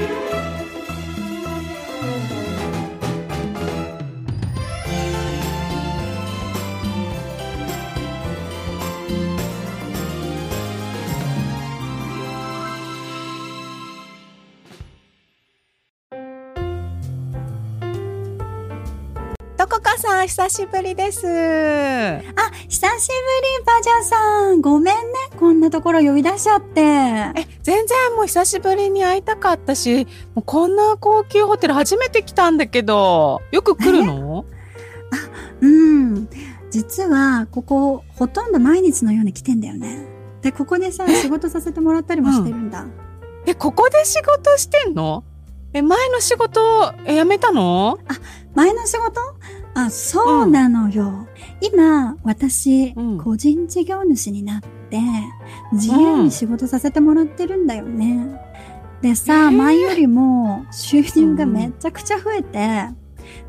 [0.00, 0.33] you.
[19.64, 21.26] どこかさん、久しぶりです。
[21.26, 21.30] あ、
[22.68, 23.14] 久しぶ
[23.56, 24.60] り、バジャさん。
[24.60, 25.02] ごめんね。
[25.40, 26.82] こんなところ呼び出しちゃって。
[26.82, 34.44] え、全然もう久しぶりに会いたかったし、もうこんな高級ホテル初めて来たんだけど、よく来るの？
[35.62, 36.28] うん。
[36.70, 40.06] 実は、ここ、ほとんど毎日のように来てんだよね。
[40.42, 42.84] で、ここでさ、仕事させてもらったりもしてるんだ。
[43.46, 45.24] え、ここで仕事してんの？
[45.72, 47.98] え、前の仕事、え、辞めたの？
[48.54, 49.20] 前の仕事？
[49.74, 51.26] あ、そうなのよ。
[51.60, 53.18] 今、私、うん。
[53.18, 55.00] 個人事業主になって、
[55.72, 58.40] 自由に仕事させてもらってるんだよね。
[59.02, 59.50] でさ、へー。
[59.50, 62.88] 前よりも収入がめちゃくちゃ増えて、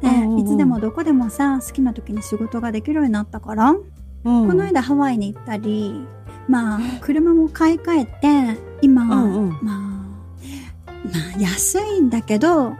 [0.02, 0.40] で、うんうんうん。
[0.40, 3.80] いつでもどこでもさ、好きな時に仕事ができるようになったから、うん。
[4.24, 6.06] この間ハワイに行ったり、
[6.48, 9.50] まあ、車も買い替えて、今、うんうん。
[9.50, 9.76] まあ、ま
[11.38, 12.74] あ、安いんだけど、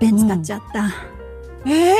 [0.00, 0.90] ベンツ買っちゃった。
[1.66, 1.94] ええ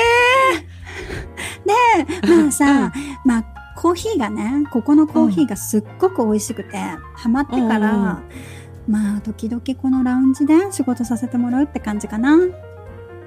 [2.26, 2.92] まあさ、
[3.24, 3.44] まあ、
[3.76, 6.76] コーヒーがね、ここのコーヒーがすっごく美味しくて、
[7.14, 8.18] ハマってから、うんうん
[8.88, 12.36] まあ、時々このラウンジで仕事させてもらうって感じかな。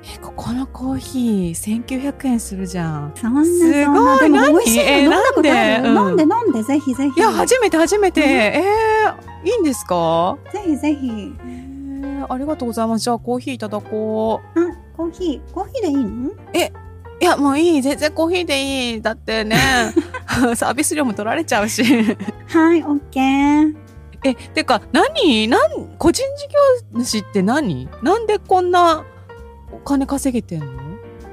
[0.04, 3.12] え、ここのコーヒー1900円するじゃん。
[3.16, 5.60] そんな、すごいでも美味しいの何飲んだことある？
[5.60, 6.24] えなんで？
[6.24, 7.20] 飲んで飲んで、ぜひぜひ。
[7.20, 8.22] いや、初めて初めて。
[8.22, 10.40] えー、いいんですか？
[10.52, 11.08] ぜひぜひ。
[11.08, 13.04] えー、ありがとうございます。
[13.04, 14.60] じゃあコーヒーいただこう。
[14.60, 14.64] あ、
[14.98, 16.32] コーヒー、コーヒーでいいの？
[17.22, 17.82] いや、もういい。
[17.84, 19.02] 全然コーヒーでいい。
[19.02, 19.56] だってね、
[20.56, 21.84] サービス料も取られちゃうし。
[21.84, 23.76] はい、オッケー。
[24.24, 25.48] え、てか、何？
[25.48, 26.48] なん、個人事
[26.96, 27.88] 業主って何？
[28.02, 29.04] なんでこんな
[29.72, 30.66] お金稼げてんの？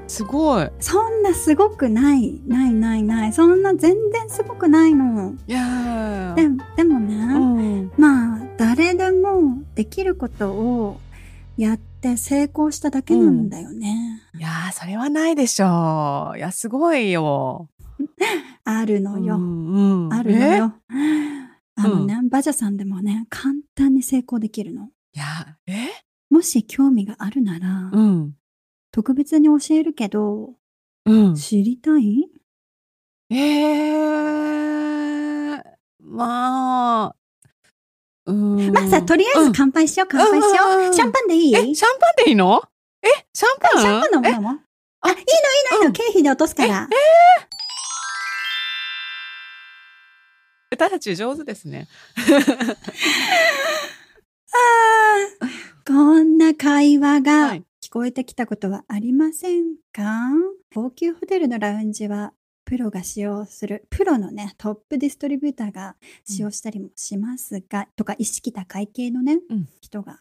[0.07, 0.69] すごい。
[0.79, 3.33] そんなすごくない、ないないない。
[3.33, 5.33] そんな全然すごくないの。
[5.47, 7.91] いやででもね、うん。
[7.97, 10.99] まあ、誰でもできることを
[11.57, 14.21] やって成功しただけなんだよね。
[14.37, 16.37] いやー、それはないでしょう。
[16.37, 17.69] いや、すごいよ。
[18.63, 19.35] あるのよ。
[19.35, 20.73] うんうんあるのよ。
[21.75, 24.89] あのね、バジャさんでもね、簡単に成功できるの。
[25.15, 25.25] えいや、
[25.67, 25.89] え？
[26.29, 28.35] もし興味があるなら、うん。
[28.91, 30.55] 特別に教えるけど、
[31.05, 31.35] うん。
[31.35, 32.29] 知りたい？
[33.31, 35.61] えー、
[36.01, 37.18] まあ、うん。
[38.33, 40.93] まあさ、とりあえず乾杯しよう、乾杯しよう。
[40.93, 41.55] シャンパンでいい？
[41.55, 42.61] え、シャンパンでいいの？
[43.01, 43.81] え、シャンパン？
[43.81, 44.59] シャンパン飲むえ飲む
[45.01, 45.25] あ、いいのいい
[45.71, 45.93] のいいの、うん。
[45.93, 46.87] 経費で落とすから。
[50.71, 51.87] 私たち上手ですね。
[55.87, 57.63] こんな会話はがい。
[57.83, 60.03] 聞こえてきたことはありませんか、
[60.73, 62.33] 高級ホテルのラウンジは
[62.69, 69.67] プロが使用する、プロのね、トップディストリビューターが使用したりもしますが、とか意識高い系のね、うん。
[69.81, 70.19] 人が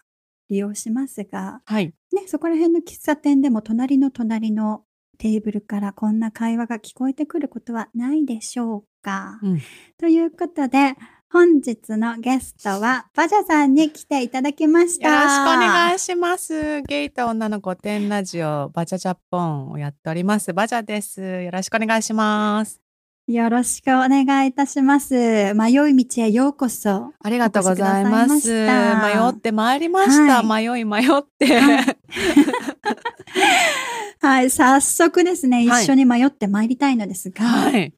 [0.49, 1.93] 利用しますが、はい。
[2.11, 4.85] ね、そこら辺の喫茶店でも隣の隣の
[5.19, 9.61] テーブルからこんな会話が聞こえてくることはないでしょうか、うん。
[9.99, 10.95] ということで、
[11.31, 15.09] 本日のゲストはバジャさんに来ていただきました。
[15.09, 16.81] よろしくお願いします。
[16.83, 20.55] ゲイと女の御殿ラジオ、バジャジャポンをやっております。
[20.55, 21.21] バジャです。
[21.21, 22.81] よろしくお願いします。
[23.27, 25.53] よろしくお願いいたします。
[25.53, 27.13] 迷い道へようこそ。
[27.23, 28.51] ありがとうございます。
[28.51, 30.43] 迷ってまいりました。
[30.43, 31.61] は迷い迷って。
[31.61, 31.97] はい
[34.21, 37.93] はい、早速ですね、はい一緒に迷ってまいりたいのですが、はい。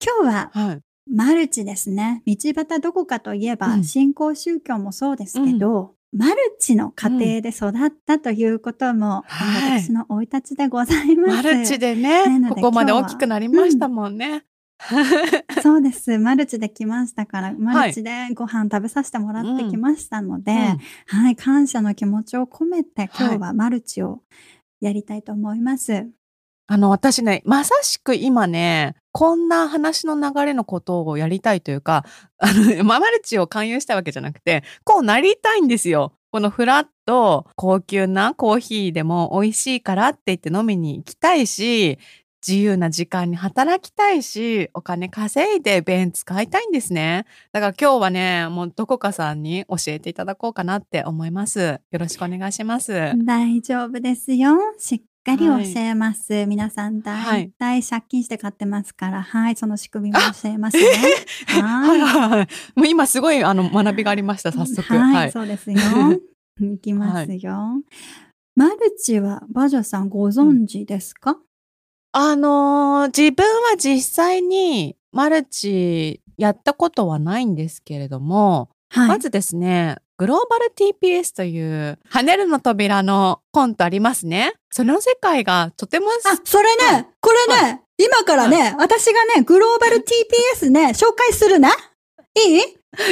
[0.00, 0.85] 今日ははい。
[1.10, 2.22] マルチですね。
[2.26, 11.42] 道端どこかといえば、うん新興宗教もそうですけど、マルチの家庭で育ったということも、はい私の生い立ちでございます。
[11.42, 14.44] マルチでなね、ここまで大きくなりましたもんね。
[15.62, 16.18] そうです。
[16.18, 20.58] マルチで来ましたから、マルチでご飯食べさせてもらってきましたので、うん
[21.22, 24.20] はい、感謝の気持ちを込めて、今はい日はマルチを
[24.80, 26.08] やりたいと思います。
[26.68, 32.04] あの、私ね、まさしく今ね、こんな話の流れのことをやりたいというか、
[32.38, 36.12] あの、ママルチを勧誘したわけじゃなくて、こうなりたいんですよ。
[36.32, 41.98] このフラット、高級なコーヒーでも美味しいからって言って飲みに行きたいし、
[42.46, 47.26] 自由な時間に働きたいし、お金稼いでベンツ買いたいんですね。
[47.52, 51.80] だから今日はね、もうどこかさんに教えていただこうかなって思います。
[51.90, 52.92] よろしくお願いします。
[53.24, 54.58] 大丈夫ですよ。
[54.78, 56.46] しっかり教えます。
[56.46, 60.84] 皆さんはい大体借金して買ってますから、はい、その仕組みも教えますね。
[61.48, 62.48] はいははいはい。
[62.76, 64.82] もう今すごいあの学びがありました、早速。
[64.82, 65.32] はい、はい。
[65.32, 65.78] そうですよ。
[66.62, 67.82] いきますよ。
[68.54, 71.38] マルチはバジャさんご存知ですか、
[72.12, 79.08] あのー自分は実際にマルチやったことはないんですけれども、はい。
[79.08, 84.54] まずですね、グローバル TPS という、跳ねるの扉のコントありますね。
[84.70, 91.68] その世界がとてもす、あ、それね、これね、今からね、私がね、グローバル TPS ね、紹介するね。
[92.34, 92.60] いい？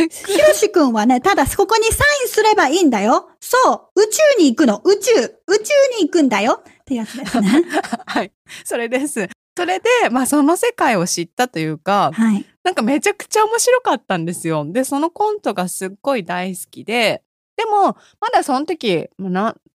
[0.09, 3.29] ひろしくんはね、ただここにサインすればいいんだよ。
[3.41, 5.13] そう、宇宙に行くの、宇宙、
[5.47, 6.63] 宇宙に行くんだよ。
[6.65, 7.65] ってやつですね。
[8.07, 8.33] はい、
[8.65, 9.29] それです。
[9.57, 12.47] それで、まあその世界を知ったというか、はい。
[12.65, 14.65] なんかめちゃくちゃ面白かったんですよ。
[14.67, 17.23] で、そのコントがすっごい大好きで、
[17.57, 19.09] でも、まだその時、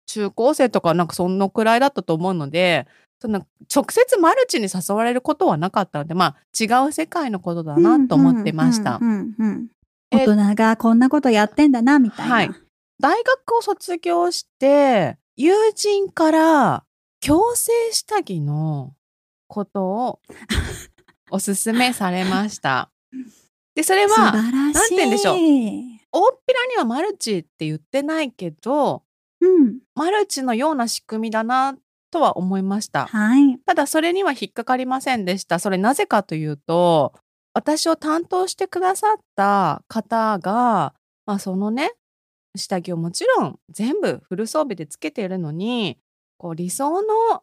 [0.06, 2.87] 中高生とかなんかそのくらいだったと思うので、
[3.20, 8.99] その直接マルチに誘われることはなかったので、まあ違う世界のことだなと思ってました。
[10.11, 12.35] 大人がこんなことやってんだな、みたいな。
[12.35, 12.50] はい
[13.00, 16.85] 大学を卒業して、友人から
[17.20, 18.93] 強制下着の
[19.46, 20.20] ことを
[21.30, 22.90] おすすめされました。
[23.75, 24.75] で、それ素は、晴らしい。
[24.75, 25.36] なんて言うんでしょう
[26.10, 29.02] 大っぴらにはマルチって言ってないけど、
[29.40, 29.78] うん。
[29.94, 31.76] マルチのような仕組みだな
[32.10, 33.06] とは思いました。
[33.06, 33.58] はい。
[33.66, 35.58] ただそれには引っかかりませんでした。
[35.58, 37.12] それなぜかというと、
[37.54, 40.94] 私を担当してくださった方が、
[41.26, 41.92] まあそのね、
[42.56, 45.98] 下着をもちろん全部フル装備でつけているのに、
[46.38, 47.42] こう理想の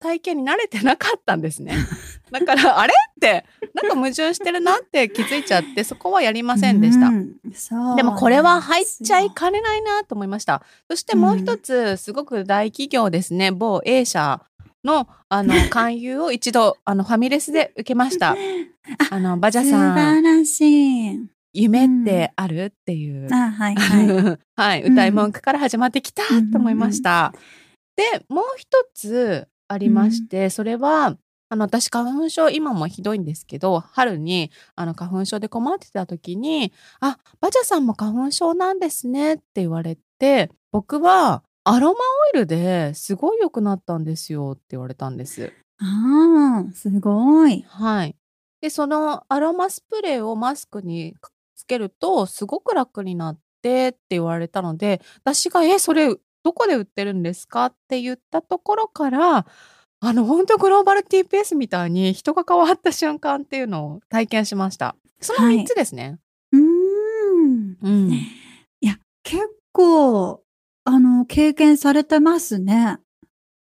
[0.00, 1.76] 体型に慣れてなかったんですね。
[2.34, 3.44] だから、あれって、
[3.74, 7.06] なんか矛盾してるなって気づいちゃって、そこはやりませんでした。
[7.08, 7.34] うん
[7.96, 10.62] でもこれは入っちゃいかかねないなと思いました。
[10.90, 14.42] そしてもう一つ、すごく大企業ですね、某 A 社
[14.84, 18.34] のあの勧誘を一度あのファミレスで受けました。
[19.10, 21.26] あのバジャ素さん、晴らしい。
[21.52, 24.38] 夢ってあるっていう、あ、はいはい。
[24.56, 27.32] はい、うん歌い文句から始まってきたと思いました。
[27.96, 31.16] で、もう一つありまして、それは、
[31.50, 41.98] あの、私、花粉症、今もひどいんですけど、春に、あの、花粉症で困ってた時に、あ、バジャさんも花粉症なんですねって言われて、僕は、アロマ
[42.34, 45.50] オイルですごい良くなったんですよって言われたんです。
[45.78, 47.62] ああ、すごい。
[47.68, 48.16] はい。
[48.60, 51.14] で、そのアロマスプレーをマスクに
[51.56, 57.66] つけると、すごく楽になってって言われたので、私が、え、それ、どこで売ってるんですか？
[57.66, 59.46] って言ったところから、
[60.06, 64.96] あの、本当グローバル TPS みたいに人が変わった瞬間っていうのを体験しました。
[65.20, 66.18] そのはい3つですね。
[66.52, 67.76] うーん。
[67.82, 68.12] うん。
[68.12, 68.20] い
[68.80, 70.42] や、結構、
[70.84, 72.98] あの、経験されてますね。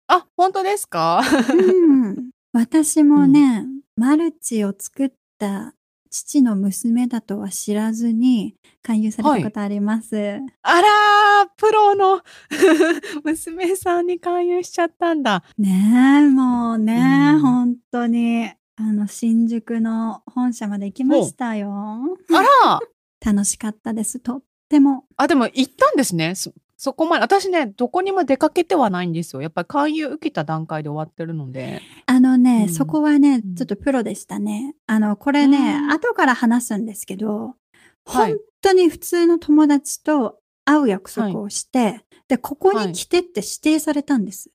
[0.06, 1.20] あ、本当ですか？
[1.52, 2.30] うん。
[2.52, 3.66] 私もね、
[3.96, 5.74] マルチを作った
[6.10, 10.16] 父の娘だとは知らずに勧誘されたことあります。
[10.62, 12.20] あらー、プロの
[13.24, 15.44] 娘さんに勧誘しちゃったんだ。
[15.56, 21.70] ねえ、もうね、うん本当に、あの、新宿の本社まで行きましたよ。
[21.72, 22.80] あら
[23.24, 24.18] 楽しかったです。
[24.18, 25.04] とっても。
[25.16, 26.34] あ、でも行ったんですね。
[26.80, 27.22] そ、そこまで。
[27.22, 29.42] 私ね、どこにも出かけてはないんですよ。
[29.42, 31.82] やっぱり勧誘受けた段階で終わってるので。
[32.06, 34.74] あのね、うんそこはねうん、ちょっとプロでしたね。
[34.86, 37.54] あの、これね、うん後から話すんですけど、
[38.06, 44.50] はい本当に普通の友達と会う約束をして、で、ここに来てって指定されたんです。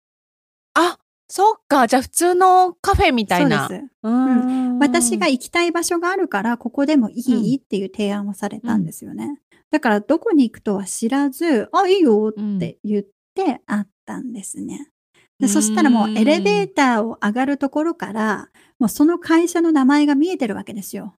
[0.73, 1.87] あ、そっか。
[1.87, 3.67] じゃあ普通のカフェみたいな。
[3.67, 3.91] そうです。
[4.03, 9.39] うーん私が行きたい場所があるから、ここでもいい、っていう提案をされたんですよね。
[9.75, 14.89] だから、どこに行くとは知らず、あ、いいよって言って会ったんですね。
[15.37, 18.47] でそしたらもうエレベーターを上がるところから、
[18.79, 21.15] もうその会社の名前が見えてるわけですよ。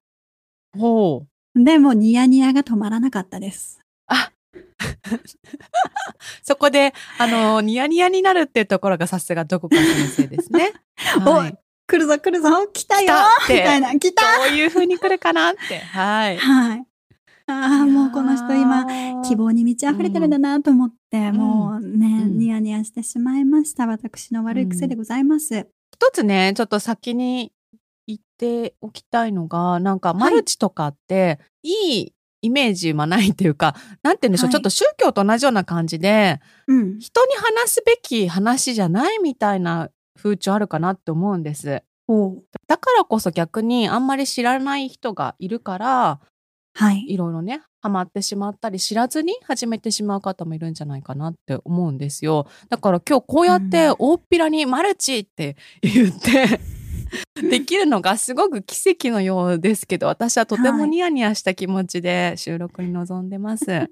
[0.76, 1.24] ほ
[1.54, 1.64] う。
[1.64, 3.78] でもニヤニヤが止まらなかったです。
[4.08, 4.32] あ
[6.42, 10.72] そこで、あの、ニヤニヤになるっていうところがさすがどこか先生ですね。
[11.24, 11.56] はい。
[11.86, 13.14] 来るぞ来るぞ来たよ
[13.48, 15.78] みたいな、来たどういう風に来るかなって。
[15.78, 16.38] はい。
[16.38, 16.87] はい。
[17.48, 18.84] ああ、もうこの人今、
[19.22, 23.86] 希望に満ち溢れてるんだなと思って、んもうね、うんニヤニヤしてしまいました。
[23.86, 25.66] 私の悪い癖でございます。
[25.94, 27.52] 一つね、ちょっと先に
[28.06, 32.12] 言っておきたいのが、なんかマルチとかって、いい
[32.42, 36.98] イメージはないっていうか、なんて言うんでしょう、はいちょっと宗教と同じような感じで、うん。
[36.98, 41.82] 人に話すべき話じゃないみたいな風潮あるかなって思うんです。
[42.66, 46.20] だからこそ逆にあんまり知らない人がいるから、
[46.78, 47.04] はい。
[47.08, 52.46] いろいろね、ハマってしまったり、知らずに始めてしまう方もいるんじゃないかなって思うんですよ。
[52.68, 56.60] だから今日こうやってうん大っぴらにマルチって言って、
[57.42, 63.90] できるのがすごく奇跡のようですけど、私はとてもはいニヤニヤした気持ちで収録に臨んでます。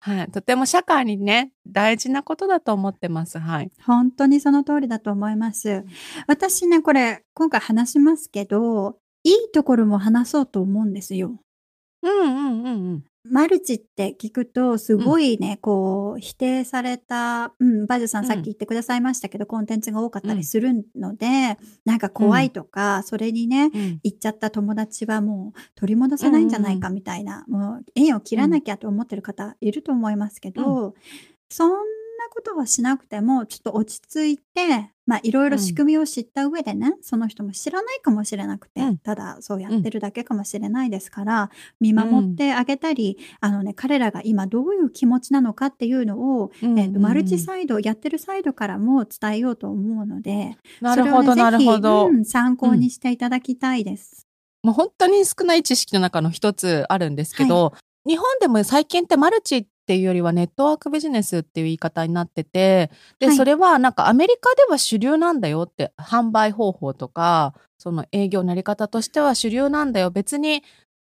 [0.00, 0.30] はい。
[0.32, 3.38] とても社会にね、大事なことだと思ってます。
[3.38, 3.70] はい。
[3.84, 5.84] 本当にその通りだと思います。
[6.26, 11.40] 私ね、これ、今回話しますけど、いいところも話そうと思うんですよ。
[12.10, 13.04] うんうんうんうん。
[13.30, 18.28] マルチって聞くと、すごいね、こう、否定された、うん、バジュさんうん。
[18.28, 24.00] さっき言ってくださいましたけど、コンテンツが多かったりするので、なんか怖いとか、それにね、うん。
[24.02, 30.94] 行っちゃった友達はもう取り戻せないんじゃないかみたいな、もう縁を切らなきゃと思ってる方いると思いますけど、
[31.48, 31.70] そん
[32.26, 38.98] なことはしなくても、ちょっと落ち着いて、まあいろいろ仕組みを知った上でね、その人も知らないかもしれなくて、うん。
[38.98, 46.78] ただそうやってるだけかもしれないですから、見守ってあげたり、あのね、彼らが今どういう気持ちなのかっていうのを、うん。
[46.78, 52.10] えっとマルチサイド、やってるサイドからも伝えようと思うので、なるほど、ねなるほど。
[52.24, 54.26] 参考にしていただきたいです。
[54.62, 57.72] もう本当に少ない知識の中の一つあるんですけど、
[58.04, 62.90] 日本でも最近ってマルチっていうよりはネットワークビジネスっていう言い方になってて、
[63.20, 70.10] で、はいそれはなんかアメリカでは主流なんだよって、販売方法とか、その営業のやり方としては主流なんだよ。
[70.10, 70.62] 別に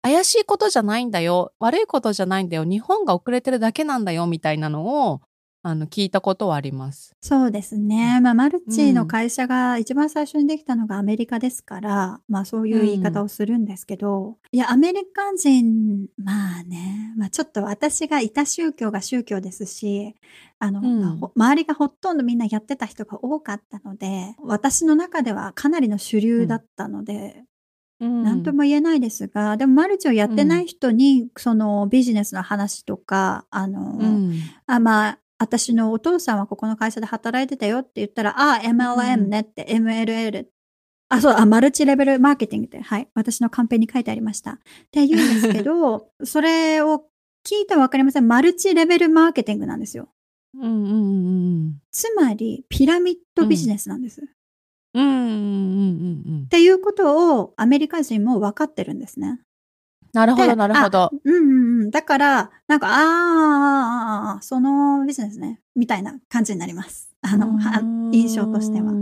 [0.01, 1.51] 怪しいことじゃないんだよ。
[1.59, 2.63] 悪いことじゃないんだよ。
[2.63, 4.27] 日本が遅れてるだけなんだよ。
[4.27, 5.21] みたいなのを、
[5.61, 7.15] あの、聞いたことはあります。
[7.19, 8.21] そうですね。
[8.21, 20.15] まあ、マルチの会社が一番最初にできたのがアメリカですから、まあそういう言い方をするんですけど、いや、アメリカ人、まあね、まあちょっと私がいた宗教が宗教ですし、
[20.59, 21.31] あの、うん。
[21.35, 27.43] 周りがほとんどみんなやってた人が多かったので、私の中ではかなりの主流だったので、
[27.99, 28.23] うん。
[28.23, 34.39] なんとも言えないですが、でもマルチをやってない人に、そのビジネスの話とか、あの、うん。
[34.67, 40.45] あ、まあ、私のお父さんはここの会社で働いてたよって言ったら、あ、MLM ねって、MLL。
[41.07, 43.07] あ、そう、あ、マルチレベルマーケティングって、はい。
[43.15, 44.51] 私のカンペに書いてありました。
[44.51, 44.57] っ
[44.91, 47.05] て言うんですけど、 それを
[47.47, 48.27] 聞いてわかりません。
[48.27, 50.09] マルチレベルマーケティングなんですよ。
[50.55, 51.35] うんうんう
[51.67, 54.21] んつまり、ピラミッドビジネスなんです。
[54.21, 54.23] っ
[54.95, 55.03] うん。
[55.03, 56.47] うんうんうんうん。
[56.49, 59.39] ていうことをアメリカ人も分かってるんですね。
[60.13, 61.11] でなるほど、なるほど。
[61.23, 61.91] うんうんうん。
[61.91, 67.09] だから、なんか、あーあそのビジネスね、みたいな感じになります。
[67.21, 68.93] あの、は印象としては。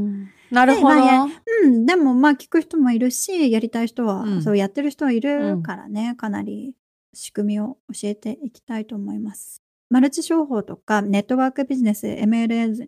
[0.51, 0.95] なるほど。
[0.95, 1.27] でまあ
[1.63, 6.73] うん、でもまあ聞く人もいるし、やりたい人は、うんそうやってる人はいるからね、かなり
[7.13, 9.61] 仕組みを教えていきたいと思います。
[9.89, 12.87] マルチ商法とかネットワークビジネス、MLN、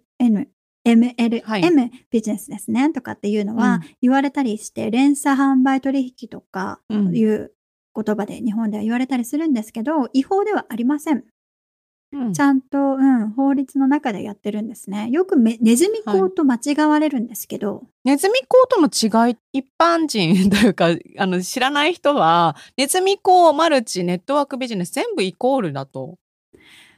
[0.86, 7.52] MLM、はいビジネスですね、とかっていうのはうん言われたりして、連鎖販売取引とかうんいう
[7.96, 11.24] 言葉で日本では言われたりするんですけど、違法ではありません。
[12.12, 15.10] うんちゃんと、うん、法律の中でやってるんですね。
[15.12, 20.88] よくめネズミ講と間違われるんですけど、ネズミ講との違い、一般人というか、
[21.20, 26.18] あの、知らない人は、ネズミ講、マルチ、ネットワークビジネス、全部イコールだと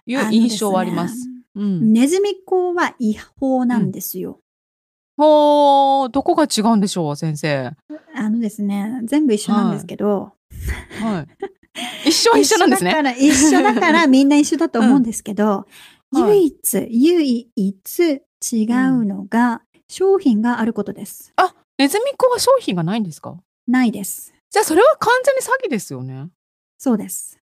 [0.06, 1.20] いう印象はあります。
[1.20, 1.92] すねうん。
[1.92, 4.40] ネズミ講は違法なんですよ。
[5.18, 7.74] ほー、どこが違うんでしょう、先生。
[8.16, 10.41] あのですね、全部一緒なんですけど、はい。
[12.06, 12.92] 一緒一緒なんですね。
[12.92, 15.66] 一緒だから、一緒だからみんな一緒だと思うんですけど、うんはい
[16.14, 21.34] 唯一、唯一違うのが、商品があることです。
[21.78, 23.38] ネズミ講は商品がないんですか？
[23.66, 24.34] ないです。
[24.50, 26.28] じゃあ、それは完全に詐欺ですよね。
[26.78, 27.40] そうです。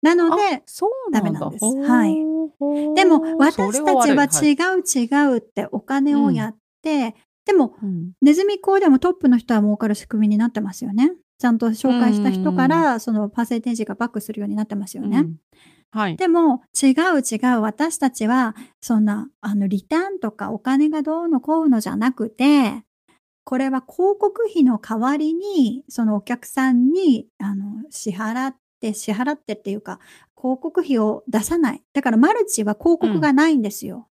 [0.00, 0.90] なのあで、そう。
[1.12, 2.14] ダメなんですはい
[2.94, 11.12] でも私たちは違う違うってお金をやって、でもうんネズミ講でもトップの人は儲かる仕組みになってますよね。
[11.38, 15.18] ちゃんと紹介した人からそのパーセンテージがバックするようになってますよね。
[15.18, 15.36] うん
[15.94, 16.16] はい。
[16.16, 22.82] でも違う違う私たちはそんなあのリターンとかお金がどうのこうのじゃなくて
[23.44, 30.00] これは広告費の代わりにそのお客さんにあの支払って支払ってっていうか
[30.36, 31.82] 広告費を出さない。
[31.92, 34.08] だからマルチは広告がないんですよ。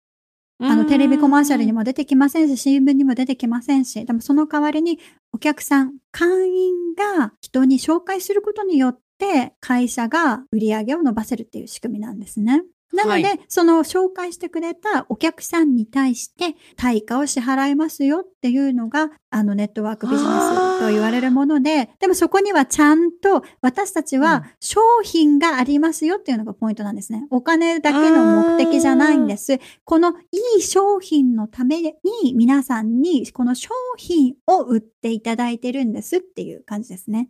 [0.64, 4.98] あのテレビコマーシャルにも出てきませんし、新聞にも出てきませんし、でもその代わりに
[5.32, 12.62] お客さん、会員が人に紹介することによって会社が売り上げを伸ばせるっていう仕組みなんですね。
[12.92, 27.26] なので、はその紹介してくれたお客さんに対して対価を支払いますよっていうのが、あのネットワークビジネスと言われるもので、でもそこにはちゃんと私たちうんは商品がありますよっていうのがポイントなんですね。
[27.30, 29.58] お金だけの目的じゃないんです。
[29.84, 37.28] このいい商品のために皆さんにこの商品を売っていただいてるんですっていう感じですね。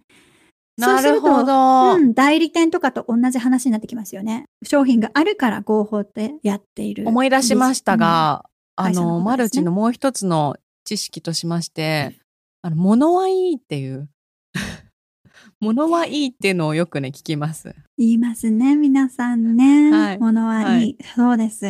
[0.79, 1.95] なるほど。
[1.95, 4.45] うん、代理店とかと同じ話になってきますよね。
[4.65, 7.07] 商品があるから合法ってやっている。
[7.07, 8.45] 思い出しましたが、
[8.77, 12.19] あ会社のの、ねマルチのもう一つの知識としまして、
[12.63, 14.09] あの、物はいいっていう。
[15.61, 17.75] 物はいいっていうのをよくね、聞きます。
[17.99, 19.91] 言いますね、皆さんね。
[19.91, 21.65] はいものはいい、はいそうです。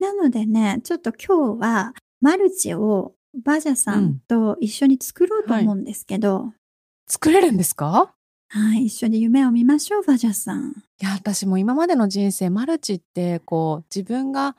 [0.00, 6.52] なのでね、ちょっと今日はマルチをバジャさんと一緒に作ろうと思うんですけど、
[7.08, 8.14] 作れるんですか？
[8.54, 10.72] はい、一緒に夢を見ましょう、バジャさん。
[11.00, 14.56] いや、私も今までの人生、マルチって、こう、自分が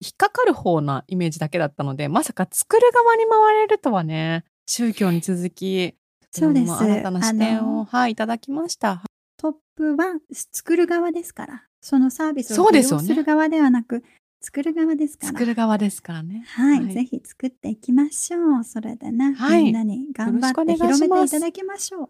[0.00, 5.94] 引っかかる方なイメージだけだったので、まさか作る側に回れるとはね、宗教に続き、
[6.32, 9.04] そうですん新たな視点を、はい、いただきました。
[9.36, 10.16] トップは
[10.52, 11.62] 作る側ですから。
[11.80, 14.02] そのサービスを利用そうですよねする側ではなく、
[14.40, 15.32] 作る側ですから。
[15.32, 16.44] 作る側ですからね。
[16.48, 18.64] はい、はいぜひ作っていきましょう。
[18.64, 22.08] それでね、はいみんなに頑張って広めていただきましょう。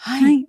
[0.00, 0.22] はい。
[0.22, 0.48] はい。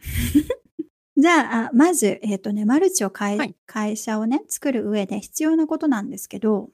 [1.16, 6.70] じゃああ、まず、えっ、とね、マルチを変え、はい会社をね、作る上で必要なことなんですけど、はい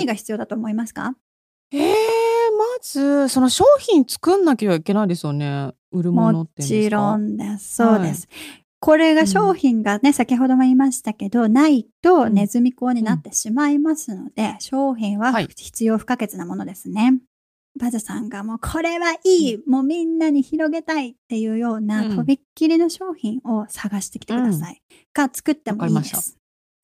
[0.00, 1.14] 何が必要だと思いますか、
[1.70, 5.72] えー、まず、その商品作んなきゃいけないですよね。
[5.92, 6.88] 売るものもっていうんですか？
[6.88, 7.74] ちろんです。
[7.76, 8.28] そうです。
[8.80, 17.18] これが商品がね、先ほども言いましたけど、ないとうんネズミ講になってしまいますので、商品ははい必要不可欠なものですね。
[17.78, 24.82] バザさんがもうこれはいい、もうみんなに広げたいっていうような、うんとびっきりの商品を探してきてください。
[25.12, 26.36] か作ってもいいです。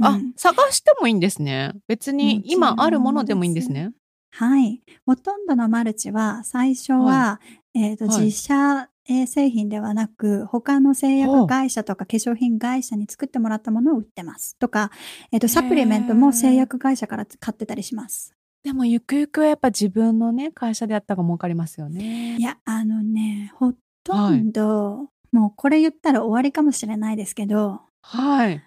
[0.02, 1.72] あ、うん探してもいいんですね。
[1.86, 3.92] 別に今あるものでもいいんですね。
[4.30, 4.82] はい。
[5.06, 7.40] ほとんどのマルチは最初は、
[7.74, 14.56] えっ、と、はい自社えー製品ではなく、他の製薬会社とか化粧品会社に作ってもらったものを売ってます。
[14.58, 14.90] とか、
[15.30, 18.34] えっ、と、サプリメントも製薬会社から買ってたりします。
[18.64, 22.42] でもゆくゆくはやっぱ自分のね、会社でやった方が儲かりますよねい。
[22.42, 28.62] や、あのね、ほとんど、もうこれ言ったら終わりかもしれないですけど、はい。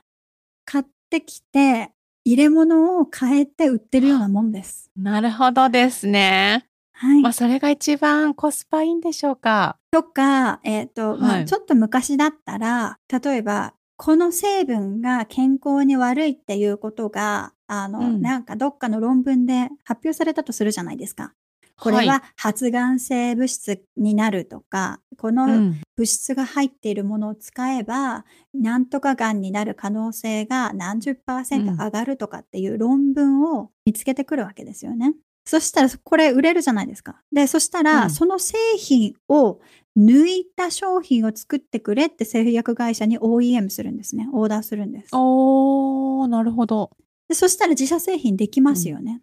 [0.66, 1.90] 買ってきて、
[2.26, 4.92] 入れ物を変えて売ってるようなもんです。
[4.96, 6.68] なるほどですね。
[6.92, 7.22] はい。
[7.22, 9.78] まあそれが一番コスパいいんでしょうか。
[9.90, 21.34] とか、えっ、と、まあ、はいちょっと昔だったら、例えば、この成分が健康に悪いっていうことが、あの、うんなんかどっかの論文で発表されたとするじゃないですか。
[21.80, 35.14] これは発がん性物質になるとか、こい、のうん物質が入っているものを使えば、なんとかがんになる可能性が何十パーセント上がるとかっていう論文を見つけてくるわけですよね。
[35.46, 37.22] そしたら、これ売れるじゃないですか。
[37.32, 39.60] で、そしたら、うんその製品を
[39.98, 44.30] 抜いた商品を作ってくれって製薬会社に OEM するんですね。
[44.32, 45.10] オーダーするんです。
[45.14, 46.92] おー、なるほど。
[47.28, 49.22] でそしたら自社製品できますよね。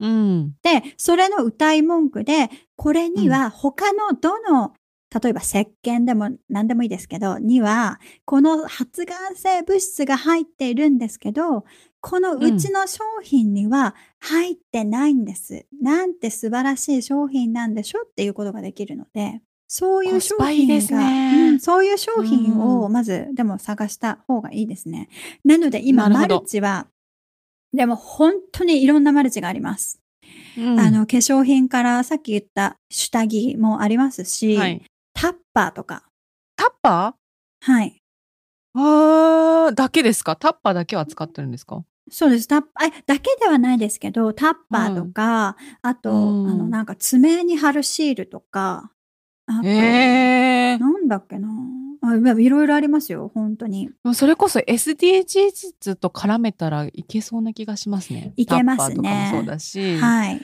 [0.00, 0.54] うん。
[0.62, 4.72] で、それの歌い文句で、これには他のどの、
[5.22, 11.64] 例えば石鹸でも何でもいいですけど、には、この発がん性物質が入っているんですけど、
[12.00, 15.66] このうちの商品には入ってないんです。
[15.82, 25.08] なんて素晴らしい商品なんでしょっていうことができるので、そういう商品が、ですねうんそういう商品うんをまずでも探した方がいいですね。
[25.44, 26.86] なので今マルチは、
[27.72, 30.00] でも本当にいろんなマルチがあります。
[30.56, 34.82] うんあの、化粧品からさっき言った下着もありますし、はい。
[35.14, 36.04] タッパーとか。
[36.56, 37.14] タッパ
[37.60, 38.02] はい。
[38.74, 38.80] ー
[39.66, 40.36] あーだけですか？
[40.36, 41.84] タッパーだけは使ってるんですか？
[42.10, 42.48] そうです。
[42.48, 48.90] タッパー、えだけではないですけど、タッパーとか、あと、うんあの、なんか爪に貼るシールとか、
[49.48, 50.78] あと、へえ。
[50.78, 51.48] なんだっけな
[52.00, 53.90] あいろいろありますよ、本当に。
[54.14, 58.32] それこそ SDGs と絡めたらいけそうな気がしますね。
[58.36, 59.96] いけますねタッパーとかもそうだし。
[59.96, 60.36] はい。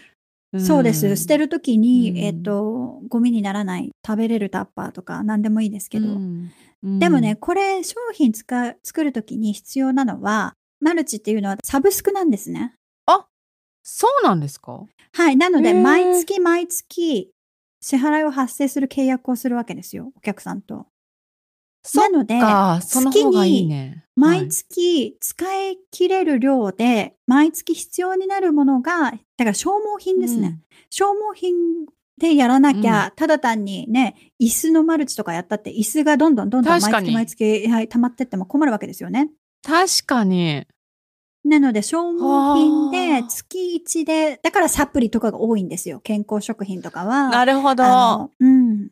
[0.56, 1.16] んそうです。
[1.16, 6.50] 捨てるときに、うんえっ、と、ゴミにならない、食べれるタッパーとか、何でもいいですけど、うん
[6.82, 12.74] うんでもね、これ商品使う作るときに必要なのは、マルチっていうのはサブスクなんですね。
[13.84, 14.86] そうなんですか？
[15.12, 15.36] はい。
[15.36, 17.30] なので、毎月毎月
[17.84, 20.10] 支払いを発生する契約をするわけですよ。
[20.16, 20.86] お客さんと。
[21.94, 24.06] なので、か、その方がいいね。
[24.16, 30.60] 毎月使い切れる量で、毎月必要になるものが、だから消耗品ですね。
[30.88, 31.52] 消耗品
[32.16, 39.28] でやらなきゃ、ただ単にね、椅子のマルチとかやったって、椅子がどんどんどんどん毎月毎月、はい、溜まってっても困るわけですよね。
[39.62, 40.66] 確かに。
[41.44, 46.00] なので、消耗品はであ月1で、だからサプリとかが多いんですよ。
[46.00, 47.28] 健康食品とかは。
[47.28, 48.30] なるほど。
[48.40, 48.88] うん。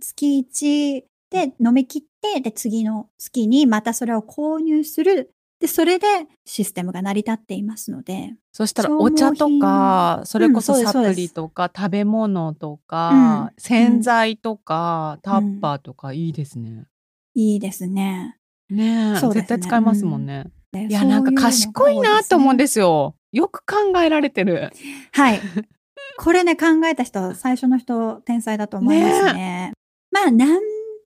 [0.00, 5.32] 月1で飲み切って、で、次の月にまたそれを購入する。
[5.60, 6.06] で、それで
[6.44, 8.34] システムが成り立っていますので。
[8.50, 16.86] そしたらお茶とか、それこそサプリとか、食べ物とか、洗剤とか、タッパーとかいいですね。
[17.34, 18.38] いいですね。
[18.68, 20.46] ねえ、ね絶対使えますもんね。
[20.72, 23.14] でいや、なんか賢いなと思うんですよ。
[23.32, 24.70] よく考えられてる。
[25.12, 25.40] はい。
[26.18, 29.72] これね、考えた人、最初の人、天才だと思いますね。
[30.10, 30.62] まあ、なん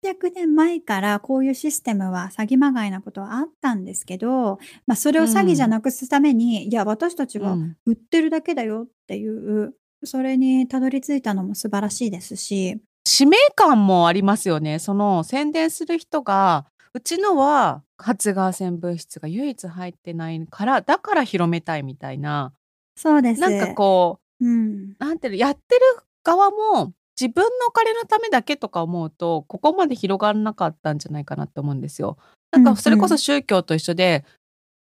[0.07, 9.75] 300年前からこういうシステムは詐欺まがいなことはあったんですけど、まあ、それを詐欺じゃなくすために、いや、私たちはうん売ってるだけだよっていう、
[10.05, 14.79] それにたどり着いたのも素晴らしいですし、使命感もありますよね。
[14.79, 16.67] その宣伝する人が、
[16.97, 22.55] うちのは発が線物質が唯一入ってないから、だから広めたいみたいな。
[22.97, 23.41] そうです。
[23.43, 24.97] なんかこうん。
[24.99, 25.83] う、なんていうの、やってる
[26.25, 32.17] 側も自分のお金のためだけとか思うと、ここまで広がらなかったんじゃないかなって思うんですよ。
[32.51, 34.25] なんかそれこそ宗教と一緒で、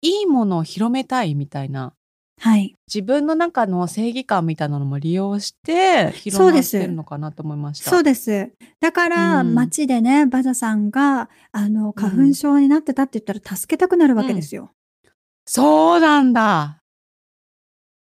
[0.00, 1.92] いいものを広めたいみたいな。
[2.40, 2.74] はい。
[2.86, 7.90] 自分の中の正義感みたいなのも利用して広まってるのかなと思いました。
[7.90, 8.52] そうです。
[8.80, 14.70] だから、うん街でね、バザさんが、あの、花粉症になってたって言ったら助けたくなるわけですよ。
[15.46, 16.78] そうなんだ。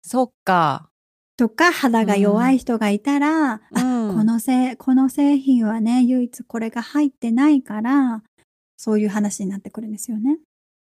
[0.01, 0.89] そっか。
[1.37, 8.23] とか、肌が弱い人がいたら、あうんこのせ、この製品はね、唯一これが入ってないから、
[8.77, 10.39] そういう話になってくるんですよね。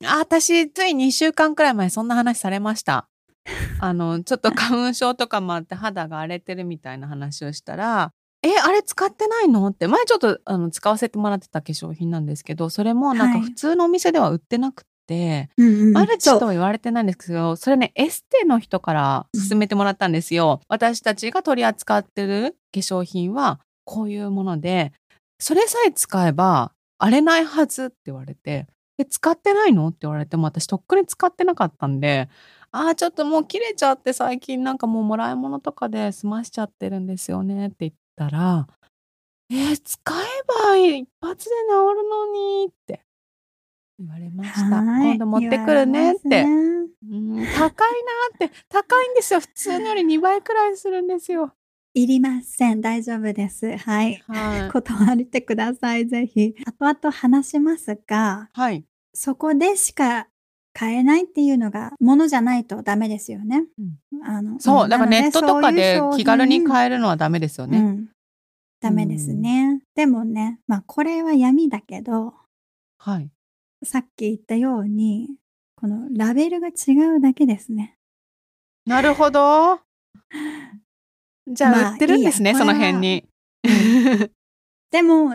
[0.04, 3.08] あ、私、つい2週間くらい前そんな話されました。
[3.80, 8.10] あの、ちょっと花粉症とかもあって肌が荒れてるみたいな話をしたら、
[8.42, 9.66] え、あれ使ってないの？
[9.68, 13.48] って、前ちょっとあの使わせてもらってた化粧品なんですけど、それもなんかはい。
[13.48, 15.92] 普通のお店では売ってなくて、うんうん。
[15.92, 20.60] マルチとは言われてないんですけど、それね、エステの人から勧めてもらったんですよ。
[20.68, 24.92] 私たちが取り扱ってる化粧品はこういうもので、
[25.38, 28.66] それさえ使えば荒れないはずって言われて、
[28.98, 29.88] え、使ってないの？
[29.88, 32.28] って言われても私とっくに使ってなかったんで、
[32.76, 38.66] ああ、ちょっともう切れちゃって最近なんかもうもらい物とかで済ましちゃってるんですよねって言ったら、
[39.48, 40.24] えー使え
[40.70, 43.04] ば一発で治るのにって
[43.96, 44.82] 言われました。
[44.82, 46.28] はい今度持ってくるねって。
[46.28, 46.44] ね
[47.10, 47.92] うん高い
[48.40, 51.52] なって高いんですよ普通のより2倍くらいするんですよ。
[51.92, 52.80] いりません。
[52.80, 53.76] 大丈夫です。
[53.76, 54.20] はい。
[54.26, 54.70] はい。
[54.72, 56.54] 断りてください、ぜひ。
[56.66, 58.84] 後々話しますが、はい。
[59.12, 60.26] そこでしか
[60.74, 63.64] 買えないっていうのが、ものじゃないとダメですよね。
[64.24, 67.78] あのそうだからネットとかで気軽にえ買えるのはダメですよね。
[67.78, 68.08] うん。
[68.80, 69.80] ダメですね。
[69.94, 72.34] でもね、まあこれは闇だけど、
[72.98, 73.30] はい。
[73.84, 75.28] さっき言ったように、
[75.76, 77.96] このラベルが違うだけですね。
[78.84, 79.80] なるほど。
[81.46, 83.24] じゃあ、まあ売ってるんですねいいやその辺に。
[84.90, 85.34] でも、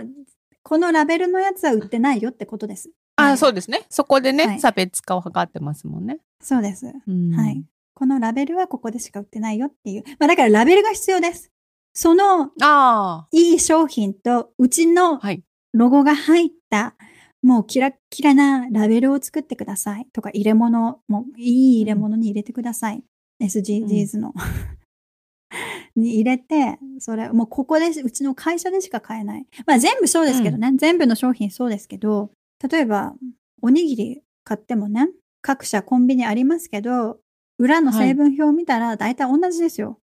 [0.63, 2.89] このラベルのやつは売ってないよってことです。
[3.33, 3.85] あそうですね。
[3.89, 6.19] そこでね、はい差別化を図ってますもんね。
[6.41, 6.87] そうです。
[7.07, 7.63] うんはい。。
[7.93, 10.03] このラベルはここでしか売ってないよっていう。
[10.19, 11.51] まあだからラベルが必要です。
[11.93, 12.51] その。
[13.31, 15.43] いい商品とうちのはい。
[15.73, 16.95] ロゴが入った、
[17.43, 23.03] もうキラッキラなラベルを作ってくださいとか入れ物もいい入れ物に入れてください。
[23.41, 24.33] SDGs の。
[25.95, 29.47] に入れて、それ、もうここで、うちの会社でしか買えない。
[29.65, 30.71] まあ全部そうですけどね。
[30.77, 32.31] 全部の商品そうですけど、
[32.67, 33.13] 例えば、
[33.61, 35.09] おにぎり買ってもね、
[35.41, 37.17] 各社コンビニありますけど、
[37.57, 39.99] 裏の成分表を見たら大体同じですよ。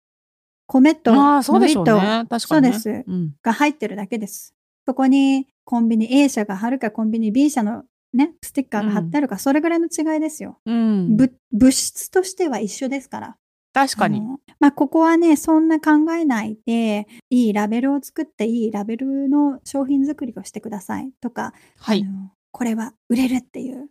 [0.67, 2.23] 米とああ、そうでしょう海ね。
[2.23, 2.73] と確かに、ね。
[2.79, 3.35] そうですうん。
[3.41, 4.53] が入ってるだけです。
[4.85, 10.59] そこにコンビニ A 社が貼るかコンビニ B 社のね、ステッカーが貼ってあるか、それぐらいの違いですよ。
[10.65, 11.17] うん。
[11.17, 13.37] ぶ物質としては一緒ですから。
[13.73, 14.21] 確かに。
[14.59, 22.09] まあ、ここはね、そんな考えないで、いいラベルを作って、いいラベルの商品作りをしてくださいとか、はいあ。
[22.09, 23.89] のこれは売れるっていう、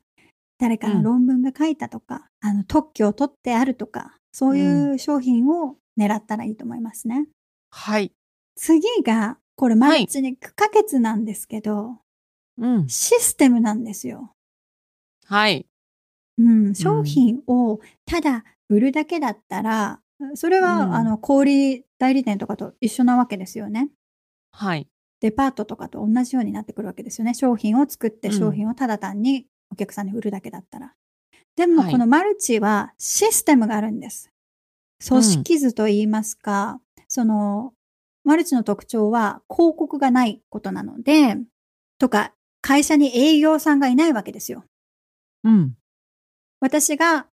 [0.59, 7.27] 誰かうんの論文が書いたとか、あの特許を取ってあるとか、そういう商品を狙ったらいいと思いますね。
[7.71, 8.13] はい。
[8.57, 11.99] 次が、これマルチに不可欠なんですけど、
[12.57, 12.89] うん。
[12.89, 14.33] システムなんですよ。
[15.27, 15.67] はい。
[16.39, 20.01] うん、商品をただ売るだけだったら、
[20.37, 23.91] それは、うんあの小売代理店とかと一緒なわけですよね。
[24.53, 24.89] はい。
[25.21, 27.35] デパートとかと同じようになってくるわけですよね。
[27.35, 30.95] 商品を作ってうん商品をただ単にお客さんに売るだけだったら。
[31.57, 34.31] でもはいこのマルチはシステムがあるんです。
[35.07, 37.73] 組織図と言いますか、その
[38.25, 41.37] マルチの特徴は広告がないことなので、
[41.99, 44.65] とか会社に営業さんがいないわけですよ。
[45.45, 45.75] うん。
[46.61, 47.27] 私が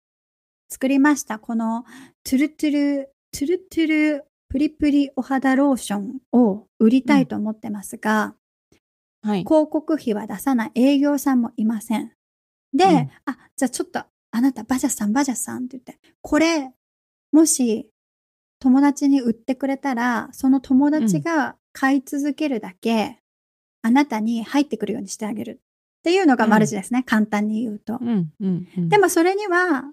[0.68, 1.84] 作りましたこの
[2.24, 8.34] トゥルトゥル、トゥルトゥルプリプリお肌ローションを売りたいと思ってますが、
[9.22, 9.44] はい。
[9.44, 12.12] 広告費は出さない営業さんもいません。
[12.74, 16.70] で、うんあ、じゃあちょっとあなたバジャさんバジャさんって言って、これ、
[17.32, 17.88] もし
[18.60, 23.20] 友達に売ってくれたら、その友達が買い続けるだけ、
[23.80, 27.04] あなたに入ってくるようにしてあげるっていうのがマルチですね。
[27.04, 27.98] 簡単に言うと。
[27.98, 28.30] うん。
[28.38, 28.68] うん。
[28.76, 29.84] うんでもそれには、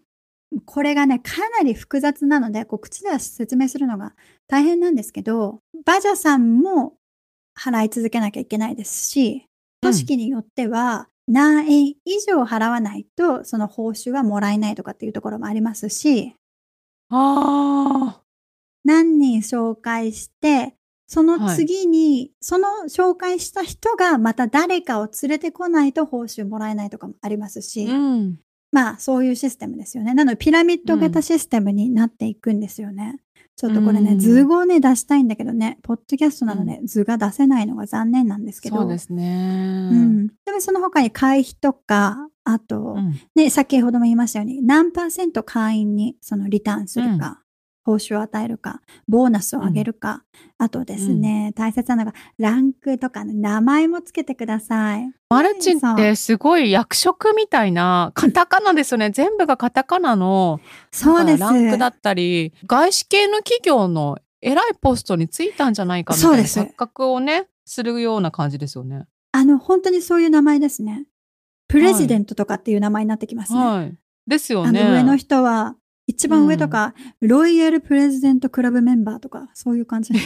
[0.66, 4.16] これがね、かなり複雑なので、こう口では説明するのが
[4.50, 6.96] 大変なんですけど、バジャさんも
[7.58, 9.46] 払い続けなきゃいけないですし、
[9.82, 16.34] 組織によっては、何円以上払わないと、その報酬はもらえないとかっていうところもありますし、
[17.12, 18.22] あ
[18.84, 20.76] 何人紹介して、
[21.08, 27.94] その次に、その紹介した人がまた誰かを連れてこないと報酬もらえないとかもありますし、あ。
[27.94, 28.40] うん。
[28.72, 30.14] まあそういうシステムですよね。
[30.14, 33.20] なのでピラミッド型システムになっていくんですよね。
[33.60, 38.78] ちょっとこれね、うん図をね出したいんだけどね、ポッドキャストなので図が出せないのが残念なんですけど。
[38.78, 39.90] そうですね。
[39.92, 40.28] うん。
[40.28, 43.20] でもその他に会費とか、あと、うん。
[43.36, 47.42] ね、先ほども言いましたように、何パーセント会員にそのリターンするか、
[47.90, 50.24] 報酬を与えるか、ボーナスを上げるか、
[50.60, 55.12] あとですね、大切なのが、ランクとかの名前もつけてください。
[55.30, 59.10] マルチってすごい役職みたいな、カタカナですよね。
[59.10, 60.60] 全部がカタカナの、
[60.92, 61.40] そうです。
[61.40, 69.06] ランクだったり、外資系の企業の偉いポストについたんじゃないかみたいな錯覚をね、するような感じですよね。
[69.32, 71.06] あの、本当にそういう名前ですね。
[71.68, 73.60] プレジデントとかっていう名前になってきますね。
[73.60, 73.96] はい。
[74.28, 74.92] ですよね。
[74.92, 75.76] 上の人は、
[76.10, 80.26] 一番上とか、ロイヤルプレジデントクラブメンバーとか、そういう感じです。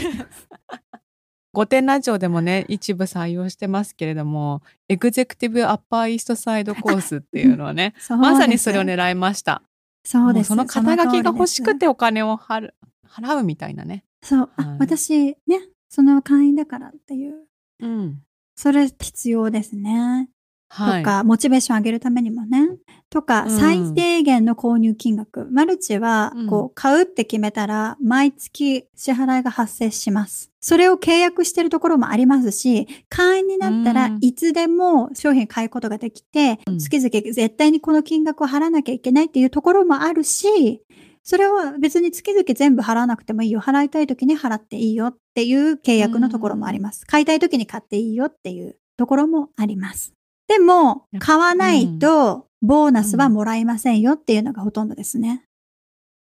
[1.52, 9.62] 御殿ラジオでもね、一部採用してますけれども、エグゼクティブアッパーイーストサイドコースっていうのはね、 まさにそれを狙いました。
[10.06, 10.56] そうです。
[10.56, 11.80] もその肩書きが欲しくて。
[11.80, 12.74] てお金を払う
[13.06, 14.06] 払うみたいなね。
[14.24, 17.46] そう、あはい私ね、その会員だからっていう。
[17.82, 18.22] うん。
[18.56, 20.30] それ必要ですね。
[20.74, 21.04] はい。
[21.04, 22.68] とか、モチベーション上げるためにもね。
[23.12, 25.48] とか、うん最低限の購入金額。
[25.52, 30.52] マルチはうん、こう、買うって決めたら、毎月支払いが発生します。
[30.60, 40.82] それを契約してるところもありますし、会員になったらうんいつでも商品買うことができて、うん月々絶対にこの金額を払わなきゃいけないっていうところもあるし、
[41.24, 43.62] それは別に月々全部払わなくてもいいよ。
[43.62, 47.06] 払いたい時に払っていいよっていう契約のところもあります。
[47.06, 50.14] 買いたい時に買っていいよっていうところもあります。
[50.48, 55.44] でも買わないと、ボーナスはもらえませんよっていうのがほとんどですね。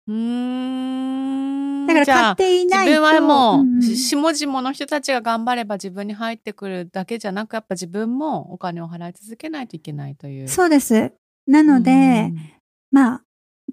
[0.08, 1.88] うーん。
[1.88, 2.92] だから買っていないと。
[2.92, 10.48] 自分はもう、下々の人たちが頑張れば自分に入ってくるだけじゃなく、やっぱ自分もお金を払い続けないといけないという。
[10.48, 11.14] そうです。
[11.48, 11.94] なので、う
[12.34, 12.58] ん
[12.92, 13.24] まあ、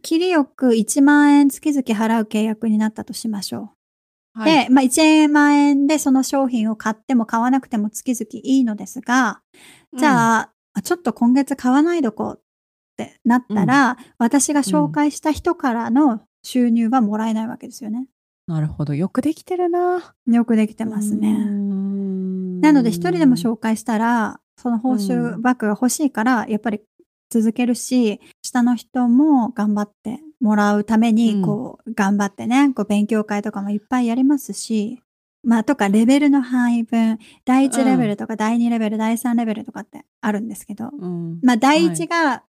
[0.02, 3.58] 切りよく1万円月々払う契約になったとしましょ
[4.36, 4.40] う。
[4.40, 9.42] はいで、まあ1万円でその商品を買っても買わなくても月々いいのですが、
[9.96, 12.40] じゃあ、あちょっと今月買わないどこっ
[12.96, 18.06] てなったら、私が紹介した人からの収入はもらえないわけですよね。
[18.46, 18.94] なるほど。
[18.94, 20.14] よくできてるな。
[20.26, 21.38] よくできてますね。
[21.38, 26.80] ななので一人でも紹介したら、その報酬バックが欲しいから、やっぱり
[27.30, 35.02] 続けるし、下の人も頑張ってもらうためうに、んこう、頑張ってね、こう、勉強会とかもいっぱいやりますし、
[35.44, 41.40] まあ、とか、レベルの配分、第1レベルとか、第2レベル、第3レベルとかってあるんですけど、うん。
[41.42, 42.44] まあ、第1が、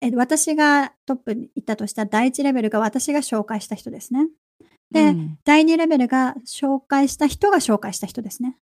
[0.00, 4.28] え私がトップに行ったとしたら、第1レベルが私が紹介した人ですね。
[4.90, 5.38] でうん。
[5.44, 8.56] 第2レベルが紹介した人が紹介した人ですね。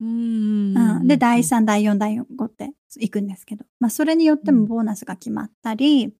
[0.00, 6.12] うんうん、で、第3、第4、第5って行くんですけど、まあ、それによってもボーナスが決まったり、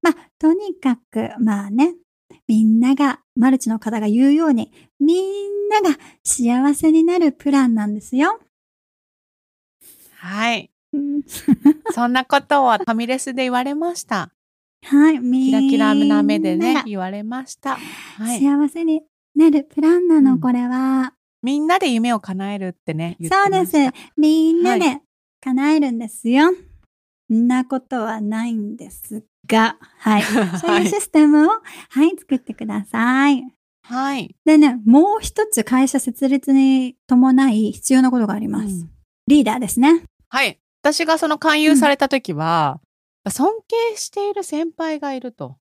[0.00, 1.96] まあ、とにかく、まあね、
[2.46, 8.40] みんなが、マルチの方が言うように、みんなが幸せになるプランなんですよ。
[10.16, 10.70] はい。
[10.92, 11.22] うん
[11.92, 14.30] そんなことをファミレスで言われました。
[14.84, 17.76] はい、キラキラな目でね、言われました。
[17.76, 18.40] はい。
[18.40, 19.02] 幸せに
[19.34, 21.12] なるプランなの、うんこれは。
[21.42, 23.66] みんなで夢を叶えるってね、そうで。
[23.66, 23.72] す。
[24.16, 25.00] みんなはで
[25.40, 26.50] 叶えるんですよ。
[26.50, 26.54] そ
[27.32, 30.22] んなことはないんですが、 はい。
[30.22, 33.44] そういうシステムを、はい、作ってください。
[33.82, 34.34] はい。
[34.44, 38.66] でね、もう一つ会社設立に伴い必要なことがあります。
[38.66, 38.90] うん
[39.28, 40.04] リーダーですね。
[40.28, 40.60] はい。
[40.82, 42.80] 私がその勧誘された時は、
[43.28, 45.56] 尊敬している先輩がいると。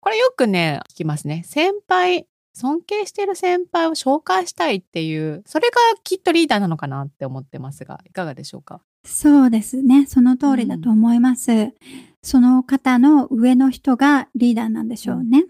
[0.00, 1.42] これよくね、聞きますね。
[1.44, 8.80] 先輩、尊敬している先輩を紹介したいっていう、それがきっとリーダーなのかなって思ってますが、いかがでしょうか？
[9.08, 10.06] そうですね。
[10.06, 11.72] その通りだと思います。
[12.22, 15.44] その方の上の人がリーダーなんでしょうね。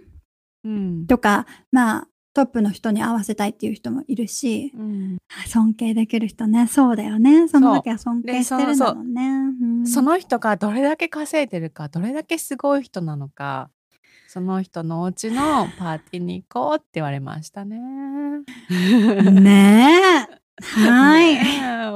[0.64, 1.06] うん。
[1.06, 7.48] とか、まあ、トップの人に合わせたいっていう人もいるし、うんあ尊敬できる人ね、そうだよね。
[7.48, 9.22] その時は尊敬してるんだもんね。
[9.60, 13.70] うんその人がどれだけ稼いでるか、どれだけすごい人なのか、
[14.28, 17.78] その人のお家のパーティーに行こうって言われましたね。
[19.32, 20.38] ねえ。
[20.62, 21.38] はい。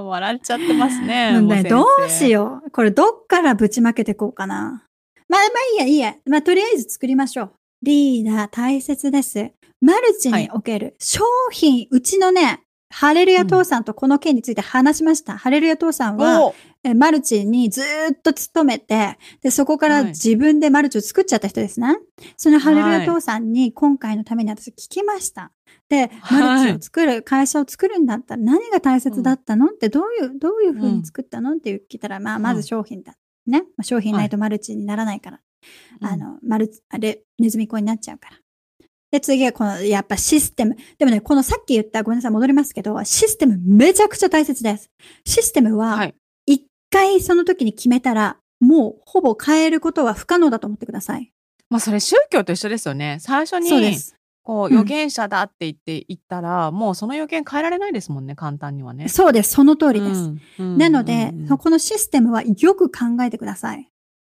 [0.04, 1.40] 笑っちゃってますね。
[1.68, 2.70] どうしよよう。
[2.70, 4.86] これどっからぶちまけていこうかな。
[5.28, 6.14] まあまあいいやいいや。
[6.26, 7.52] まあとりあえず作りましょう。
[7.82, 9.52] リーダー大切です。
[9.80, 15.36] マルチにおける商品、うちのね、ハレルヤ父さんとこの件について話しました。
[15.36, 16.52] ハレルヤ父さんは、
[16.94, 21.96] マルチにずーっと勤めて、で、そこからはい自分でマルチを作っちゃった人ですね。
[22.36, 25.50] そのハレルヤ父さんに今回のために私聞きました。
[25.88, 29.66] で、はいマルチを作る、会社を作るんだったら何が大切だったの？
[29.66, 31.52] ってどういう、どういう風に作ったの？
[31.52, 33.14] って聞いたら、まあ、まず商品だ。
[33.46, 33.60] ね。
[33.60, 35.40] まあ商品ないとマルチにならないから。
[36.00, 38.36] あの、マルチ、あれ、ネズミ子になっちゃうから。
[39.10, 40.76] で、次はこの、やっぱシステム。
[40.98, 44.90] でもね、このさっき言った、ごめんなさい、戻りますけど、システムめちゃくちゃ大切です。
[45.26, 46.14] システムは、はい。
[46.46, 51.30] 一回その時に決めたら、もうほぼ変えることは不可能だと思ってください。
[51.68, 53.18] まあそれ宗教と一緒ですよね。
[53.20, 54.12] 最初に、そうです。
[54.14, 59.08] うんこう預言者だって言って言ったら、もうその予言変えられないですもんね、簡単にはね。
[59.08, 59.52] そうです。
[59.52, 60.20] その通りです。
[60.20, 63.88] うんうんなので、うんこのシステムはよく考えてください。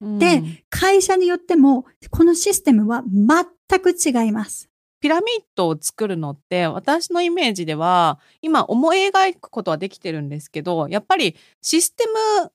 [0.00, 4.68] うんで会社によっても、このシステムは全く違います。
[5.00, 12.04] ピラミッドを作るのって私のイメージでは今思い描くことはできてるんですけどやっぱりシステ
[12.42, 12.50] ム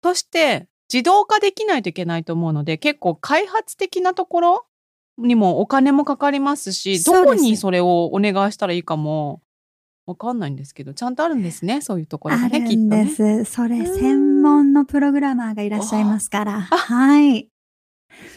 [0.00, 4.66] として自動化できないといけないと思うので結構開発的なところ
[5.20, 9.42] にもお金もかかりますしどこにそれをお願いしたらいいかも
[10.06, 13.44] わかんないんですけどちゃんとあるんですねそういうところがねきっとねで。
[13.44, 13.52] す。
[13.52, 16.60] それうん専門のプログラマーがいらっしゃいますから。
[16.62, 17.49] はい。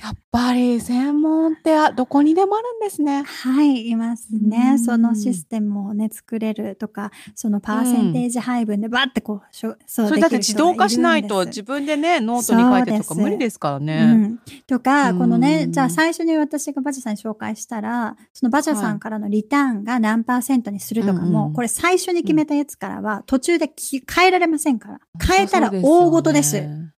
[0.02, 3.24] やっぱり専門ってあどこにでもあるんですね。
[3.24, 4.74] はい、いますうね。
[4.74, 14.06] んそのシステムをね、作れるとか、そのパーセンテージ配分でバッてこう、しょそうそれだって自動化しないと自分でねノートに書いてとか無理ですからうね。
[14.14, 25.00] ん、とか、うんこのね、じゃあ最初に私がバジャさんに紹介したら、そのバジャさんからのリターンが何パーセントにするとかも、うんうんこれ最初に決めたやつからは途中でき変えられませんから。
[25.26, 26.94] 変えたら大事です。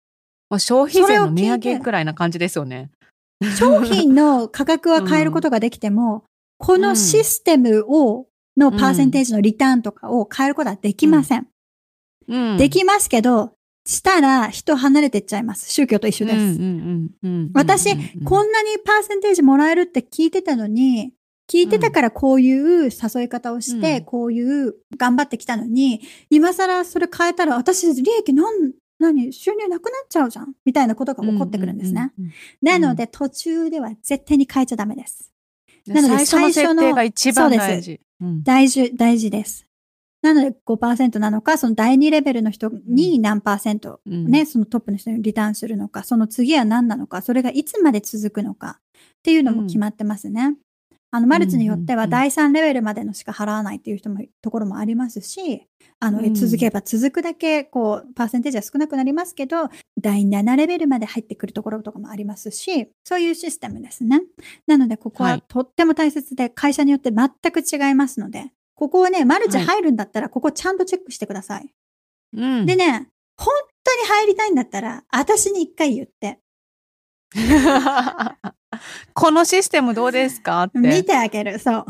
[0.53, 2.91] 消費税の値上げくらいな感じですよね。
[3.59, 6.25] 商品の価格は変えることができても、
[6.59, 8.27] このシステムを、
[8.57, 11.49] のパーセンテージのリターンとかを変えることはできません。
[12.29, 13.53] うんできますけど、
[13.87, 15.71] したら人離れてっちゃいます。
[15.71, 16.37] 宗教と一緒です。
[16.37, 21.13] うんうんうんうん私うんうんうんこんなにパーセンテージもらえるって聞いてたのに、
[21.51, 28.73] 聞いてたからこういう誘い方をして、うんこういう頑張ってきたのに、今更それ変えたら私利益なん、
[29.13, 29.33] 何？
[29.33, 32.13] 収入なくなっちゃうじゃんみたいなことが起こってくるんですね。
[32.63, 35.31] なので途中では絶対に変えちゃダメです。
[35.31, 38.01] うんなので最初の設定が一番そうです大事。
[38.23, 39.67] うん大事、大事です。
[40.23, 48.83] なので5%なのか、その第2レベルの人に何パーセント、うんね、そのトップの人にリターンするのか、その次は何なのか、それがいつまで続くのかっ
[49.23, 50.57] ていうのも決まってますね。
[51.15, 55.69] あの、マルチによっては第3レベルまでのしか払わないっていう人も、ところもありますし、
[56.01, 56.35] あの、うん。
[56.35, 64.23] 続けば続くだけ、こう、パーセンテージは少なくなりますけど、第7レベルまで入ってくるところとかもありますし、そういうシステムですね。
[64.67, 65.45] なので、ここははい。
[65.47, 71.73] とっても大切で、会社によって全く違いますので、ここをね、マルチ入るんだったら、ここちゃんとチェックしてください。
[72.37, 72.67] うん。
[72.67, 76.41] でね、本当に入りたいんだったら、私に一回言って、
[79.15, 80.79] このシステムどうですかって。
[80.79, 81.59] 見てあげる。
[81.59, 81.87] そう。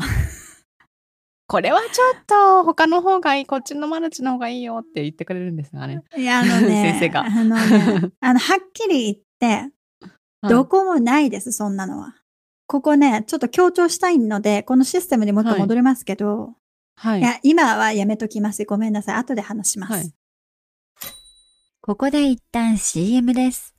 [1.47, 6.01] これはちょっと他の方がいい、こっちのマルチの方がいいよって言ってくれるんですがね。
[6.17, 9.03] いや、あのね、 先生があのね、 あの、はっきり
[9.39, 9.71] 言って、
[10.49, 12.15] どこもないです、そんなのは。
[12.67, 16.55] ここね、ちょっと強調したいので、このシステムにもっと戻りますけど、、
[16.95, 17.23] はいい。
[17.23, 18.65] や、今はやめときます。
[18.65, 19.15] ごめんなさい。
[19.17, 19.91] 後で話します。
[19.91, 20.13] ははいい。
[21.81, 23.75] ここで一旦 CM です。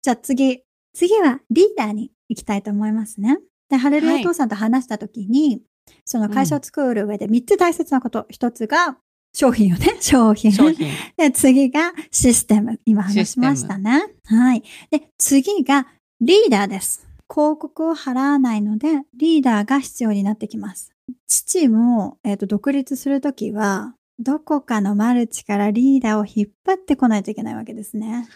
[0.00, 0.62] じゃあ次。
[0.92, 3.38] 次はリーダーに行きたいと思いますね。
[3.68, 5.62] で、ハレルヤはい父さんと話したときに、
[6.04, 8.26] その会社を作る上で3つ大切なこと。
[8.32, 8.98] 1つが
[9.34, 9.96] 商品よね。
[10.00, 10.52] 商品。
[10.52, 10.90] 商品。
[11.16, 12.80] で、次がシステム。
[12.84, 14.02] 今話しましたね。
[14.24, 14.62] はい。
[14.90, 15.86] で、次が
[16.20, 17.06] リーダーです。
[17.32, 20.92] 広告を払わないので、リーダーが必要になってきます。
[21.26, 28.28] 父も、えっ、と、独立するときは、どこかのマルチからリーダーを引っ張ってこないといけないわけですね。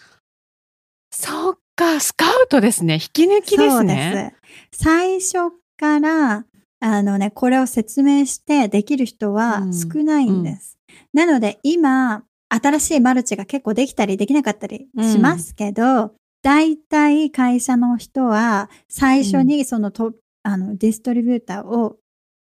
[1.10, 2.94] そっか、スカウトですね。
[2.94, 3.70] 引き抜きですね。
[3.70, 4.34] そうで
[4.72, 4.80] す。
[4.82, 6.44] 最初から、
[6.80, 10.78] あのね、これを説明してできる人はうん少ないんです。
[11.12, 21.96] なので今、新しいマルチが結構できたりできなかったりしますけど、大体会社の人は最初にそのト、あの、ディストリビューターを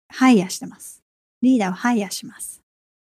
[0.09, 1.03] ハイヤーしてます。
[1.41, 2.61] リーダーをハイヤーします。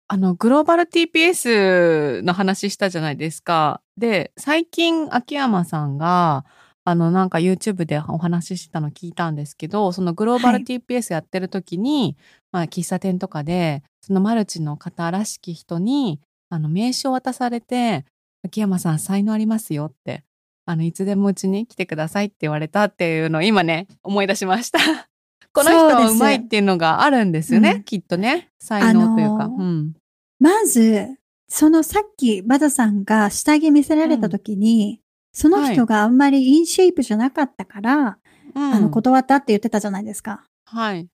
[0.07, 3.81] あの、グローバル TPS の話したじゃないですか。
[3.99, 6.45] で、最近、秋山さんが、
[6.85, 12.17] あの、なんか YouTube でお話ししたの聞いたんですけど、そのグローバルはい TPS やってる時に、
[12.51, 16.19] まあ、喫茶店とかで、そのマルチの方らしき人に、
[16.49, 18.05] あの、名刺を渡されて、
[18.43, 20.23] 秋山さん才能ありますよって、
[20.65, 24.79] あの、いつでもうちに来てくださいって言われたっていうのを今ね、思い出しました。
[25.51, 28.49] この人はうまいっていうのがあるんですよね、うんきっとね。
[28.59, 29.45] 才能というか。
[29.45, 29.93] あのーうん。
[30.39, 31.18] まず、
[31.49, 35.01] そのさっきバダさんが下着見せられた時に、
[35.33, 38.17] その人があんまりインシェイプじゃなかったから、
[38.55, 40.45] うんあの、断ったって言ってたじゃないですか。
[40.65, 41.07] はい。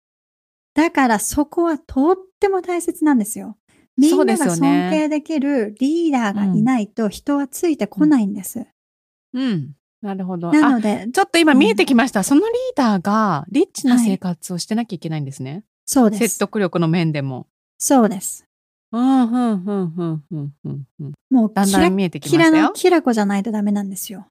[0.74, 3.58] だからそこはとっても大切なんですよ。
[3.98, 8.68] みんでなが尊敬できるリーダーがいないと人はついてこないんです。
[9.34, 9.72] うん。
[10.02, 10.50] なるほど。
[10.50, 12.24] あなので、ちょっと今見えてきました。
[12.24, 15.64] そのリーダーがリッチな生活をしてなきゃいけないんですね。
[15.86, 16.20] そうです。
[16.20, 17.48] 説得力の面でも。
[17.78, 18.46] そうです。
[18.92, 20.70] うん、うん、うん、うん、う
[21.04, 21.14] ん。
[21.30, 22.72] もうだんだん見えてきましたよ。
[22.74, 24.28] キラ子じゃないとダメなんですよ。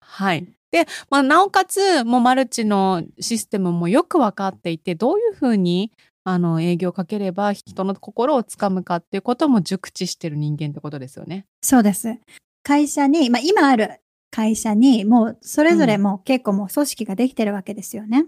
[0.00, 0.46] はい。
[0.72, 5.92] で、まあ、なおかつ、もうマルチのシステムもよく分かっていて、どういうふうに、
[6.24, 11.46] あの、営業をかければ人の心をつかむかっていうことも熟知してる人間ってことですよね。
[11.62, 12.18] そうです。
[12.62, 18.26] 会社に、まあ今ある会社にもうそれぞれもう結構もう組織ができてるわけですよね。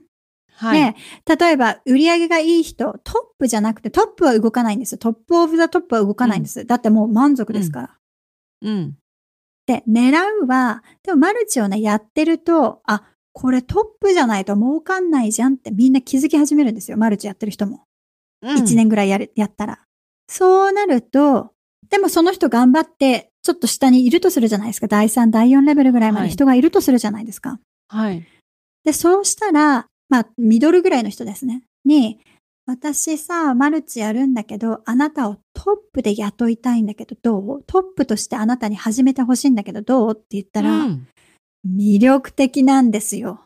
[0.56, 0.94] はい。
[1.26, 4.98] で、例えば売り上げがいい人、トップじゃなくてトップは動かないんです。
[4.98, 6.64] top of the top は動かないんです。
[6.66, 7.96] だってもう満足ですから。
[8.62, 8.96] うん。
[9.66, 16.96] で、狙うは、でもマルチをね、やってると、あ、これトップじゃないと儲かんないじゃんってみんな気づき始めるんですよ。
[16.98, 17.84] マルチやってる人も。
[18.42, 19.78] うん1年ぐらいやる、やったら。
[20.28, 21.52] そうなると、
[21.88, 24.88] でもその人頑張って、ちょっと下にいるとするじゃないですか。
[24.88, 27.60] 第3、第4レベルぐらいまで人がいるとするじゃないですか。
[27.88, 28.26] はい。
[28.84, 31.62] で、そうしたら、まあ、ミドルぐらいの人ですね。
[31.86, 32.20] に、
[32.66, 37.62] 私さ、マルチやるんだけど、あなたをトップで雇いたいんだけど、どう？
[37.66, 40.12] トップとしてあなたに始めてほしいんだけど、どう？
[40.12, 41.08] って言ったら、うん
[41.64, 43.40] 魅力的なんですよ。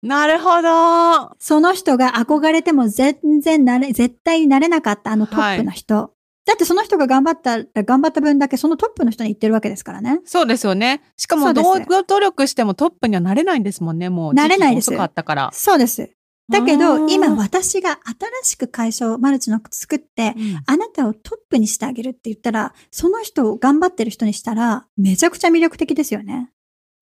[0.00, 1.34] なるほど。
[1.40, 6.12] その人が憧れても全然なれ、絶対になれなかったあのトップの人。
[6.48, 10.22] だってその人が頑張ったら、頑張った分だけそのトップの人に言ってるわけですからね。
[10.24, 11.02] そうですよね。
[11.18, 14.34] しかも、どう努力してもトップにはなれないんですもんね、もう。
[14.34, 15.50] なれないです遅かったから。
[15.52, 16.10] そうです。
[16.50, 17.98] だけあど、ー今私が新
[18.44, 26.50] しく会社をマルチの作って、うんあなたをトップにしてあげるって言ったら、その人を頑張ってる人にしたら、めちゃくちゃ魅力的ですよね。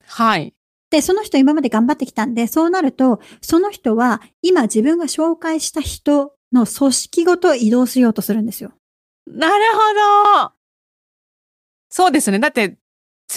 [0.08, 0.54] はい。
[0.90, 8.72] で、その人今まで頑張ってきたんで、そうなると、その人は今自分が紹介した人の組織ごと移動しようとするんですよ。
[9.26, 10.52] なるほど。
[11.88, 12.38] そうですね。
[12.38, 12.78] だって、連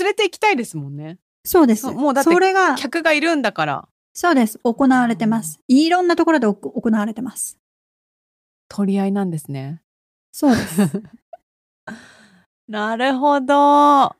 [0.07, 1.17] れて行きたいですもんね。
[1.45, 1.87] そうです。
[1.87, 3.87] もうだってそれが、客がいるんだから。
[4.13, 4.59] そうです。
[4.63, 5.59] 行われてます。
[5.67, 7.57] いろんなところでお行われてます。
[8.67, 9.81] 取り合いなんですね。
[10.31, 11.03] そうです。
[12.67, 14.15] なるほど。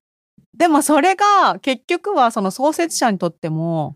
[0.56, 3.96] でもそれが結局はその創設者にとっても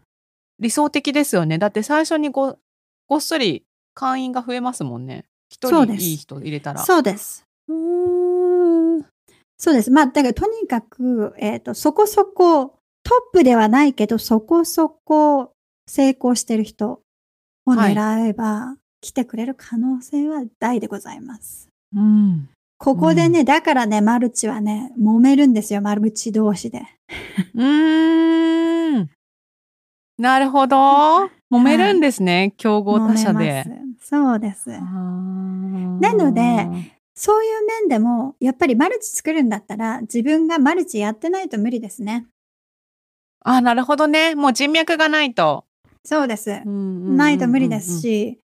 [0.60, 1.58] 理想的ですよね。
[1.58, 2.58] だって最初にご
[3.08, 5.26] ごっそり会員が増えますもんね。
[5.50, 6.84] 一人いい人入れたら。
[6.84, 7.46] そうです。
[7.68, 9.06] うーん。
[9.58, 9.92] そうです。
[9.92, 15.52] まあ、だからとにかく、えっ、と、そこそこ、トップではないけど、そこそこ
[15.88, 17.02] 成功してる人
[17.66, 21.68] を狙えば、来てくれる可能性は大でございます。
[21.94, 22.50] うん。
[22.78, 26.84] ここでね、だからね、マルチはね、揉めるんですよ、マルチ同士で。
[27.54, 29.10] うーん。
[30.18, 30.78] なるほど。
[31.52, 32.54] 揉めるんですね。
[32.58, 33.66] 競合他社で。
[34.02, 34.70] そうです。
[34.70, 36.68] ななので、
[37.16, 42.28] そういう面でも、やっぱりマルチ作るんだったら、自分がマルチやってないと無理ですね。
[43.42, 44.36] あ、なるほどね。
[44.36, 45.66] もう人脈がないと。
[46.06, 46.50] そうです。
[46.50, 48.02] なないと無理です。
[48.02, 48.40] し、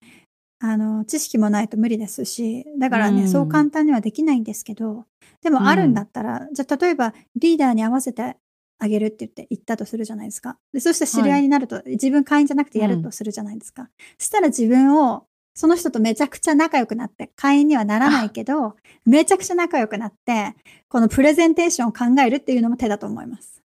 [0.60, 5.04] あの、知識もないと無理ですし、だからね、うんそう簡単にはできないんですけど、
[5.42, 8.36] でもあるんだったら、じゃあ例えばリーダーに合わせて
[8.78, 10.56] あげるって言って言ったとするじゃないですか。
[10.72, 13.90] でそして知り合いになると、自分会員じゃなくてやるとするじゃないですか。
[14.18, 18.74] そしたら自分を、その人とめちゃくちゃ仲良くなって、会員にはならないけど、
[19.06, 20.54] めちゃくちゃ仲良くなって、
[20.88, 23.62] このプレゼンテーションを考えるっていうのも手だと思います。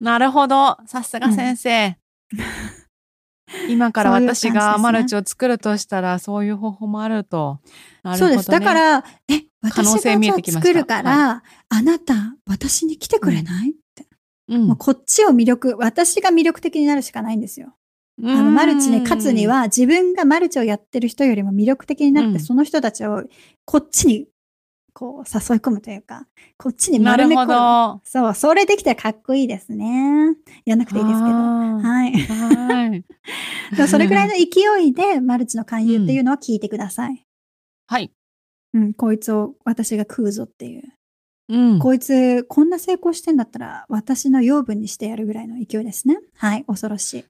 [0.00, 0.76] なるほど。
[0.86, 1.96] さすが先生。
[3.68, 7.60] 今からそういう感じ私がマルチを作るとしたら、そういう方法もあると。
[8.02, 8.50] なるほどねそうです。
[8.50, 14.06] だか、ら、え、私が作るから、あなた、私に来てくれない、って。
[14.48, 17.74] うんもうこっちを魅力、私が魅力的になるしかないんですよ。
[18.24, 23.24] あの、マルチに勝つに、は、自分がマルチをやってる人よりも魅力的になって、うんその人たちを
[23.64, 24.26] こっちに、
[24.92, 27.52] こう、誘い込むというか、こっちに丸め込む。
[27.52, 28.00] ど。
[28.04, 30.36] そう、それできたらかっこいいですね。
[30.64, 31.26] やんなくていいですけど。
[31.26, 32.12] ははい。
[32.12, 33.04] はい。
[33.88, 37.24] それぐらいの勢いで、マルチの勧誘っていうのは聞いてください。
[37.86, 38.12] はい。
[38.72, 40.82] うん、こいつを私が食うぞっていう。
[41.50, 41.78] うん。
[41.80, 46.18] こいつ、こんな成功してんだったら、私の養分にしてやるぐらいの勢いですね。
[46.36, 47.24] はい、恐ろしい。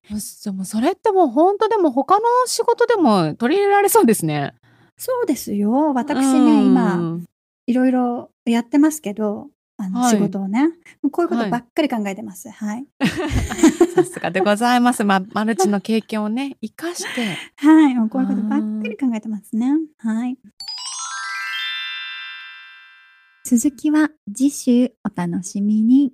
[0.44, 4.54] でもそれってもう本当でも他の仕事でも取り入れられそうですね。
[4.98, 5.94] そうですよ。
[5.94, 7.18] 私うね、ん今、
[7.66, 9.48] いろいろやってますけど、
[9.78, 10.68] あの、はい仕事をね。
[11.10, 12.50] こういうことばっかり考えてます。
[12.50, 12.86] はい。
[13.96, 15.02] さすがでございます。
[15.04, 17.38] ま、マルチの経験をね、活かして。
[17.56, 17.94] はい。
[18.10, 19.72] こういうことばっかり考えてますね。
[19.96, 20.36] はい。
[23.52, 26.12] 続きは次週お楽しみに。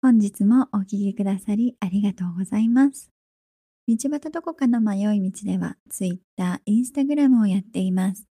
[0.00, 3.10] 本日もお聞きくださりありがとうございます。
[3.88, 8.24] 道端どこかの迷い道では Twitter、Instagram をやっています。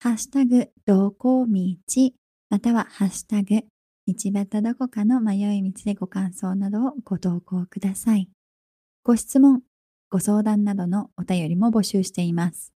[0.00, 2.10] ハッシュタグ、どこ道、
[2.48, 3.66] またはハッシュタグ、
[4.06, 8.30] 道端どこかの迷い道でご感想などをご投稿ください。
[9.02, 9.60] ご質問、
[10.08, 12.72] ご相談などのお便りも募集しています。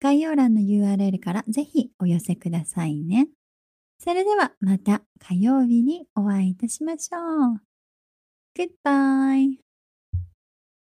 [0.00, 3.26] 概要欄の URL からぜひお寄せくださいね。
[4.04, 7.60] それではまた火曜日にお会いいたしましょう。
[8.54, 9.63] Goodbye!